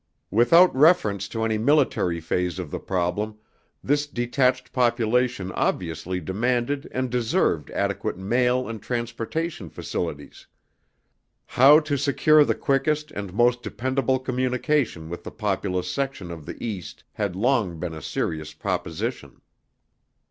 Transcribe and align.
Without 0.31 0.75
reference 0.75 1.27
to 1.27 1.43
any 1.43 1.59
military 1.59 2.19
phase 2.19 2.57
of 2.57 2.71
the 2.71 2.79
problem, 2.79 3.37
this 3.83 4.07
detached 4.07 4.73
population 4.73 5.51
obviously 5.51 6.19
demanded 6.19 6.87
and 6.91 7.11
deserved 7.11 7.69
adequate 7.69 8.17
mail 8.17 8.67
and 8.67 8.81
transportation 8.81 9.69
facilities. 9.69 10.47
How 11.45 11.79
to 11.81 11.97
secure 11.97 12.43
the 12.43 12.55
quickest 12.55 13.11
and 13.11 13.31
most 13.31 13.61
dependable 13.61 14.17
communication 14.17 15.07
with 15.07 15.23
the 15.23 15.29
populous 15.29 15.93
sections 15.93 16.31
of 16.31 16.47
the 16.47 16.57
East 16.65 17.03
had 17.11 17.35
long 17.35 17.79
been 17.79 17.93
a 17.93 18.01
serious 18.01 18.53
proposition. 18.55 19.39